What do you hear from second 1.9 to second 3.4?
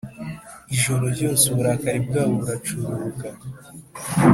bwabo buracururuka;